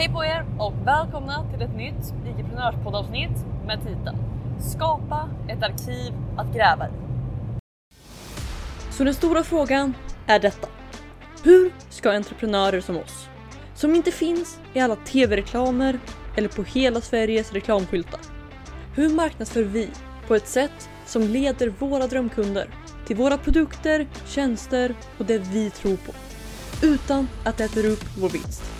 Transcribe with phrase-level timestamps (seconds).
[0.00, 4.16] Hej på er och välkomna till ett nytt entreprenörspoddavsnitt med titeln
[4.60, 6.90] Skapa ett arkiv att gräva i.
[8.90, 9.94] Så den stora frågan
[10.26, 10.68] är detta.
[11.44, 13.28] Hur ska entreprenörer som oss,
[13.74, 15.98] som inte finns i alla tv-reklamer
[16.36, 18.20] eller på hela Sveriges reklamskyltar.
[18.94, 19.90] Hur marknadsför vi
[20.26, 22.68] på ett sätt som leder våra drömkunder
[23.06, 26.12] till våra produkter, tjänster och det vi tror på
[26.82, 28.79] utan att det äter upp vår vinst?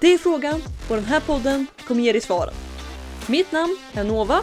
[0.00, 2.54] Det är frågan och den här podden kommer ge dig svaren.
[3.28, 4.38] Mitt namn är Nova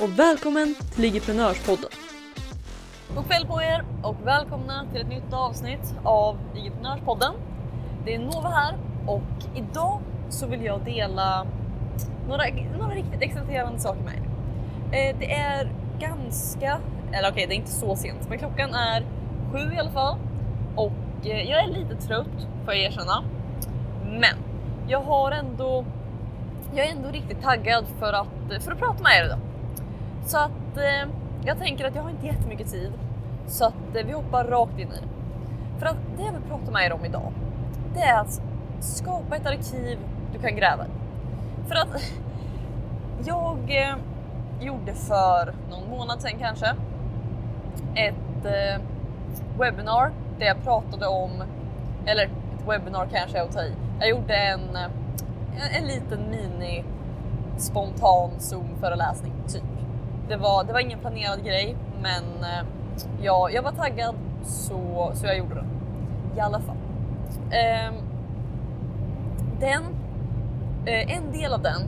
[0.00, 1.90] och välkommen till Ligiprenörspodden.
[3.14, 7.32] God kväll på er och välkomna till ett nytt avsnitt av Ligiprenörspodden.
[8.04, 11.46] Det är Nova här och idag så vill jag dela
[12.28, 12.44] några,
[12.78, 14.22] några riktigt exalterande saker med er.
[14.98, 16.80] Eh, det är ganska,
[17.12, 19.06] eller okej det är inte så sent, men klockan är
[19.52, 20.18] sju i alla fall
[20.76, 23.24] och eh, jag är lite trött får jag erkänna.
[24.04, 24.49] Men
[24.88, 25.84] jag har ändå,
[26.74, 29.38] jag är ändå riktigt taggad för att, för att prata med er idag.
[30.24, 31.10] Så att eh,
[31.44, 32.92] jag tänker att jag har inte jättemycket tid
[33.46, 35.08] så att eh, vi hoppar rakt in i det.
[35.78, 37.32] För att det jag vill prata med er om idag,
[37.94, 38.42] det är att
[38.80, 39.98] skapa ett arkiv
[40.32, 40.88] du kan gräva i.
[41.68, 41.88] För att
[43.24, 43.96] jag eh,
[44.60, 46.66] gjorde för någon månad sedan kanske
[47.94, 48.82] ett eh,
[49.58, 51.30] webbinar där jag pratade om,
[52.06, 52.28] eller
[52.60, 53.72] ett webbinar kanske är att ta i.
[54.00, 56.84] Jag gjorde en, en, en liten mini
[57.56, 59.62] spontan zoom föreläsning typ.
[60.28, 62.66] Det var, det var ingen planerad grej men eh,
[63.22, 65.64] ja, jag var taggad så, så jag gjorde det.
[66.36, 66.76] I alla fall.
[67.50, 67.92] Eh,
[69.60, 69.82] den,
[70.86, 71.82] eh, en del av den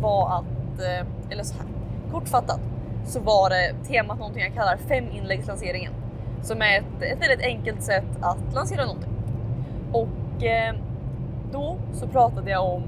[0.00, 1.66] var att, eh, eller så här,
[2.12, 2.60] kortfattat
[3.06, 5.92] så var det temat någonting jag kallar fem inläggslanseringen
[6.42, 9.13] som är ett, ett väldigt enkelt sätt att lansera någonting.
[9.94, 10.74] Och eh,
[11.52, 12.82] då så pratade jag om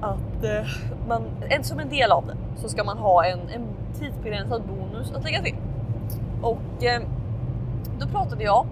[0.00, 0.66] att eh,
[1.08, 3.66] man, en, som en del av det så ska man ha en, en
[3.98, 5.56] tidsbegränsad bonus att lägga till.
[6.42, 7.02] Och eh,
[8.00, 8.66] då pratade jag,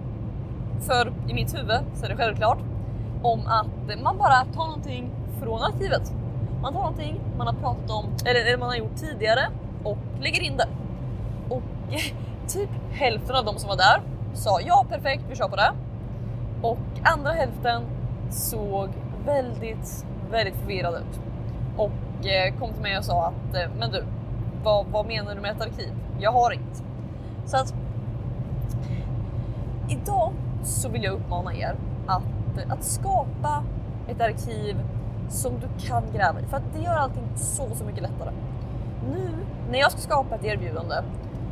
[0.81, 2.59] för i mitt huvud så är det självklart,
[3.21, 6.13] om att man bara tar någonting från arkivet.
[6.61, 9.49] Man tar någonting man har pratat om, eller, eller man har gjort tidigare
[9.83, 10.67] och lägger in det.
[11.49, 11.63] Och
[12.47, 14.01] typ hälften av de som var där
[14.33, 15.71] sa ja perfekt, vi kör på det.
[16.65, 17.83] Och andra hälften
[18.29, 18.89] såg
[19.25, 21.19] väldigt, väldigt förvirrade ut
[21.77, 24.03] och eh, kom till mig och sa att eh, men du,
[24.63, 25.93] vad, vad menar du med ett arkiv?
[26.19, 26.83] Jag har inget.
[27.45, 27.73] Så att
[29.89, 30.31] idag
[30.63, 31.75] så vill jag uppmana er
[32.07, 33.63] att, eh, att skapa
[34.07, 34.77] ett arkiv
[35.29, 38.31] som du kan gräva i för att det gör allting så, så mycket lättare.
[39.11, 39.29] Nu
[39.71, 40.95] när jag ska skapa ett erbjudande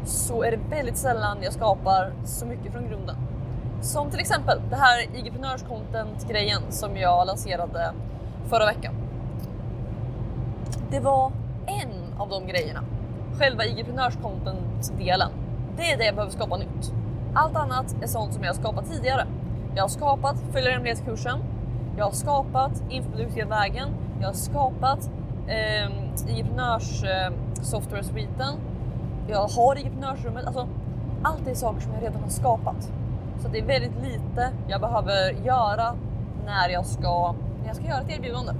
[0.05, 3.15] så är det väldigt sällan jag skapar så mycket från grunden.
[3.83, 7.93] Som till exempel det här IG-prenörs content grejen som jag lanserade
[8.49, 8.93] förra veckan.
[10.89, 11.31] Det var
[11.65, 12.83] en av de grejerna.
[13.39, 15.29] Själva IG-prenörs content delen.
[15.77, 16.93] Det är det jag behöver skapa nytt.
[17.33, 19.27] Allt annat är sånt som jag har skapat tidigare.
[19.75, 21.39] Jag har skapat följarhemlighetskursen.
[21.97, 23.89] Jag har skapat infoproduktvägen.
[24.19, 25.09] Jag har skapat
[25.47, 25.87] eh,
[26.27, 28.55] IG-prenörs eh, software-sviten.
[29.27, 30.45] Jag har IG-prenörsrummet.
[30.45, 30.67] Alltså,
[31.23, 32.91] allt är saker som jag redan har skapat.
[33.43, 35.95] Så det är väldigt lite jag behöver göra
[36.45, 38.51] när jag ska, när jag ska göra ett erbjudande.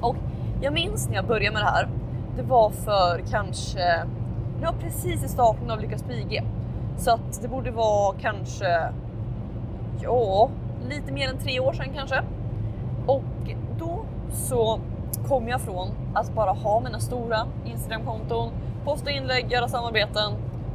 [0.00, 0.16] Och
[0.62, 1.88] jag minns när jag började med det här.
[2.36, 4.04] Det var för kanske,
[4.58, 6.44] det var precis i starten av Lyckas Pige.
[6.96, 8.92] Så att det borde vara kanske,
[10.00, 10.50] ja,
[10.88, 12.22] lite mer än tre år sedan kanske.
[13.06, 14.80] Och då så
[15.28, 18.50] kom jag från att bara ha mina stora Instagramkonton,
[18.84, 20.32] posta inlägg, göra samarbeten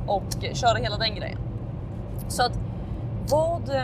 [0.07, 0.23] och
[0.53, 1.37] köra hela den grejen.
[2.27, 2.59] Så att
[3.29, 3.83] vad, eh,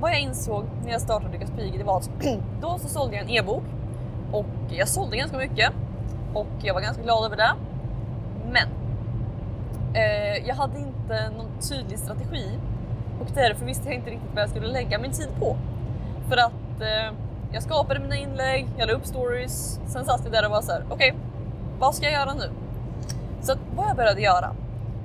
[0.00, 2.10] vad jag insåg när jag startade Lyckas Pige, det var att
[2.60, 3.64] då så sålde jag en e-bok
[4.32, 5.72] och jag sålde ganska mycket
[6.34, 7.54] och jag var ganska glad över det.
[8.52, 8.68] Men
[9.94, 12.58] eh, jag hade inte någon tydlig strategi
[13.20, 15.56] och därför visste jag inte riktigt vad jag skulle lägga min tid på.
[16.28, 17.16] För att eh,
[17.52, 20.72] jag skapade mina inlägg, jag la upp stories, sen satt jag där och var så
[20.72, 21.20] här: okej, okay,
[21.78, 22.50] vad ska jag göra nu?
[23.40, 24.56] Så att vad jag började göra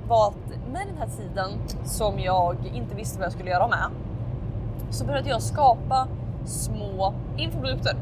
[0.08, 1.50] var att med den här tiden
[1.84, 3.88] som jag inte visste vad jag skulle göra med
[4.90, 6.08] så började jag skapa
[6.44, 7.96] små infoprodukter.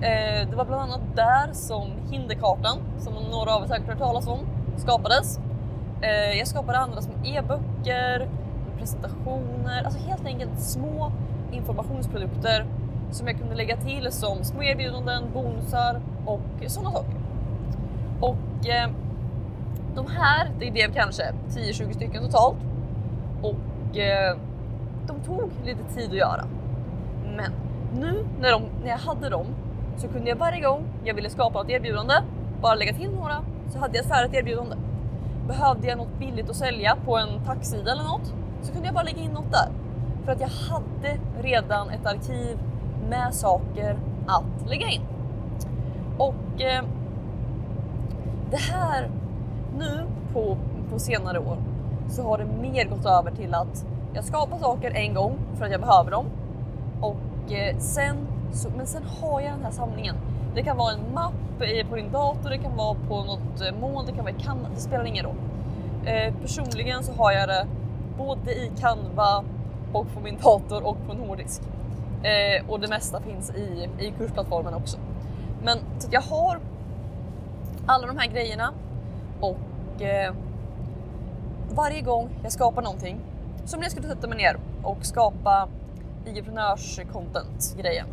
[0.00, 4.26] Eh, det var bland annat där som Hinderkartan, som några av er säkert hört talas
[4.26, 4.38] om,
[4.76, 5.38] skapades.
[6.02, 8.28] Eh, jag skapade andra som e-böcker,
[8.78, 11.12] presentationer, alltså helt enkelt små
[11.52, 12.66] informationsprodukter
[13.10, 17.14] som jag kunde lägga till som små erbjudanden, bonusar och sådana saker.
[18.20, 18.90] Och eh,
[19.94, 22.56] de här, det blev kanske 10-20 stycken totalt
[23.42, 24.36] och eh,
[25.06, 26.44] de tog lite tid att göra.
[27.36, 27.52] Men
[28.00, 29.46] nu när, de, när jag hade dem
[29.96, 32.14] så kunde jag varje gång jag ville skapa ett erbjudande
[32.62, 34.76] bara lägga till några så hade jag ett färdigt erbjudande.
[35.46, 39.04] Behövde jag något billigt att sälja på en taxsida eller något så kunde jag bara
[39.04, 39.68] lägga in något där.
[40.24, 42.58] För att jag hade redan ett arkiv
[43.08, 45.02] med saker att lägga in.
[46.18, 46.84] Och eh,
[48.50, 49.10] det här
[49.78, 50.56] nu på,
[50.92, 51.56] på senare år
[52.08, 53.84] så har det mer gått över till att
[54.14, 56.26] jag skapar saker en gång för att jag behöver dem
[57.00, 58.16] och eh, sen
[58.52, 60.16] så, men sen har jag den här samlingen.
[60.54, 63.80] Det kan vara en mapp eh, på din dator, det kan vara på något eh,
[63.80, 65.36] moln, det kan vara i Canva, det spelar ingen roll.
[66.04, 67.66] Eh, personligen så har jag det
[68.18, 69.44] både i Canva
[69.92, 71.62] och på min dator och på en hårddisk.
[72.22, 74.98] Eh, och det mesta finns i, i kursplattformen också.
[75.62, 76.58] Men så jag har
[77.86, 78.72] alla de här grejerna
[79.40, 80.34] och eh,
[81.70, 83.20] varje gång jag skapar någonting,
[83.64, 85.68] som när jag skulle sätta mig ner och skapa
[86.26, 88.06] IG-prenörs content grejen,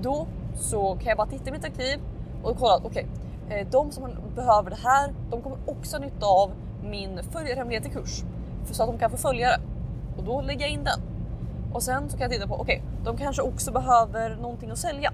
[0.00, 2.00] då så kan jag bara titta i mitt arkiv
[2.42, 3.06] och kolla att okej,
[3.46, 6.50] okay, eh, de som behöver det här, de kommer också ha nytta av
[6.82, 8.22] min följarhemlighet i kurs
[8.72, 9.60] så att de kan få följare
[10.16, 11.00] och då lägger jag in den.
[11.72, 14.78] Och sen så kan jag titta på okej, okay, de kanske också behöver någonting att
[14.78, 15.12] sälja.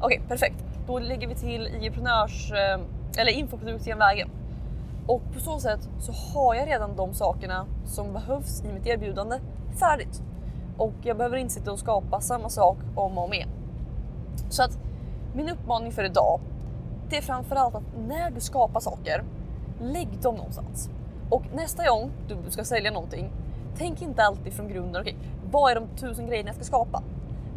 [0.00, 0.64] Okej, okay, perfekt.
[0.86, 2.80] Då lägger vi till IG-prenörs eh,
[3.18, 4.25] eller infoproduktgenvägen
[5.06, 9.40] och på så sätt så har jag redan de sakerna som behövs i mitt erbjudande
[9.80, 10.22] färdigt
[10.78, 13.48] och jag behöver inte sitta och skapa samma sak om och om igen.
[14.50, 14.78] Så att
[15.34, 16.40] min uppmaning för idag,
[17.10, 19.24] det är framförallt att när du skapar saker,
[19.80, 20.90] lägg dem någonstans.
[21.30, 23.32] Och nästa gång du ska sälja någonting,
[23.78, 27.02] tänk inte alltid från grunden, okej, okay, vad är de tusen grejerna jag ska skapa?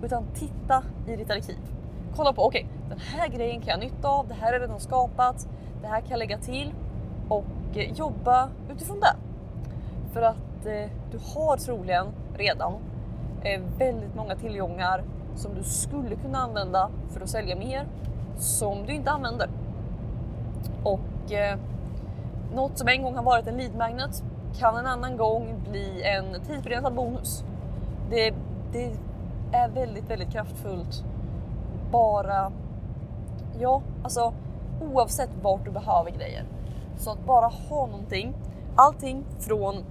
[0.03, 1.57] Utan titta i ditt arkiv.
[2.15, 4.59] Kolla på, okej, okay, den här grejen kan jag ha nytta av, det här är
[4.59, 5.47] redan skapat,
[5.81, 6.73] det här kan jag lägga till
[7.29, 9.15] och eh, jobba utifrån det.
[10.13, 12.73] För att eh, du har troligen redan
[13.43, 15.03] eh, väldigt många tillgångar
[15.35, 17.87] som du skulle kunna använda för att sälja mer
[18.37, 19.49] som du inte använder.
[20.83, 21.57] Och eh,
[22.53, 24.23] något som en gång har varit en lead magnet
[24.59, 27.43] kan en annan gång bli en tidsbegränsad bonus.
[28.09, 28.33] Det,
[28.71, 28.91] det
[29.51, 31.03] är väldigt, väldigt kraftfullt.
[31.91, 32.51] Bara,
[33.59, 34.33] ja, alltså
[34.81, 36.45] oavsett vart du behöver grejer.
[36.99, 38.33] Så att bara ha någonting,
[38.75, 39.83] allting från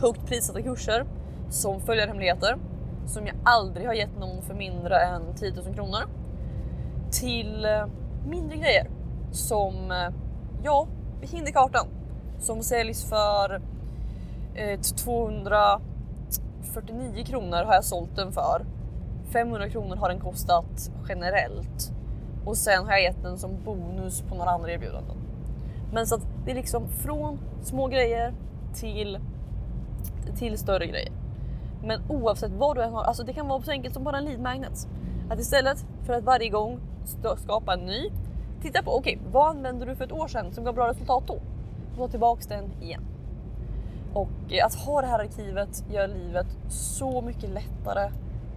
[0.00, 1.06] högt prissatta kurser
[1.50, 2.58] som följarhemligheter
[3.06, 6.02] som jag aldrig har gett någon för mindre än 10 000 kronor
[7.10, 7.86] till eh,
[8.26, 8.90] mindre grejer
[9.32, 10.08] som eh,
[10.64, 10.86] ja,
[11.20, 11.86] Hinderkartan
[12.40, 13.62] som säljs för
[14.54, 18.66] eh, 249 kronor har jag sålt den för.
[19.32, 21.92] 500 kronor har den kostat generellt
[22.44, 25.23] och sen har jag gett den som bonus på några andra erbjudanden.
[25.94, 28.34] Men så att det är liksom från små grejer
[28.74, 29.18] till
[30.36, 31.12] till större grejer.
[31.82, 34.24] Men oavsett vad du än har, alltså det kan vara så enkelt som bara en
[34.24, 34.88] lead magnet.
[35.30, 36.80] Att istället för att varje gång
[37.36, 38.10] skapa en ny,
[38.62, 41.24] titta på okej, okay, vad använde du för ett år sedan som gav bra resultat
[41.26, 41.34] då?
[41.34, 43.02] Och ta tillbaks den igen.
[44.14, 48.10] Och eh, att ha det här arkivet gör livet så mycket lättare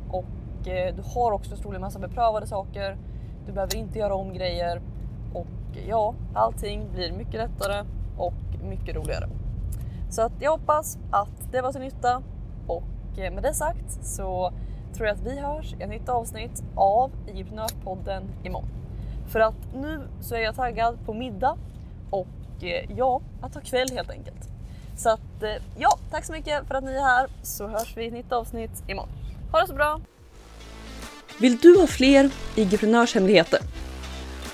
[0.10, 2.98] och eh, du har också en stor massa beprövade saker.
[3.45, 4.81] Du behöver inte göra om grejer
[5.87, 7.85] ja, allting blir mycket lättare
[8.17, 8.33] och
[8.63, 9.29] mycket roligare.
[10.09, 12.23] Så att jag hoppas att det var till nytta
[12.67, 14.53] och eh, med det sagt så
[14.93, 18.69] tror jag att vi hörs i ett nytt avsnitt av Entreprenörspodden imorgon.
[19.27, 21.57] För att nu så är jag taggad på middag
[22.09, 24.50] och eh, ja, att ha kväll helt enkelt.
[24.97, 28.03] Så att eh, ja, tack så mycket för att ni är här så hörs vi
[28.03, 29.09] i ett nytt avsnitt imorgon.
[29.51, 30.00] Ha det så bra!
[31.39, 33.59] Vill du ha fler IG-prenörshemligheter?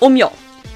[0.00, 0.30] Om ja,